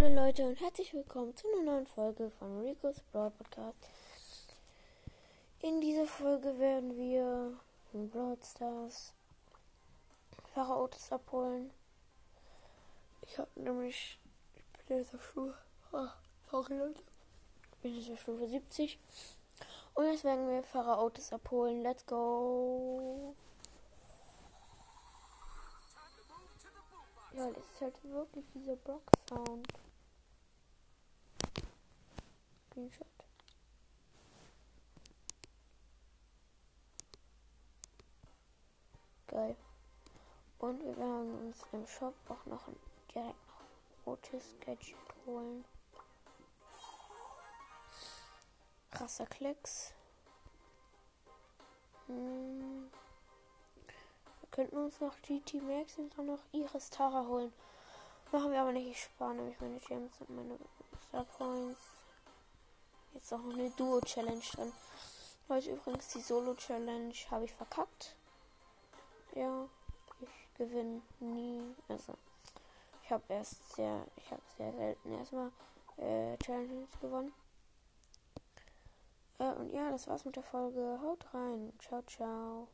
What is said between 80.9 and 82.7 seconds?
Haut rein. Ciao, ciao.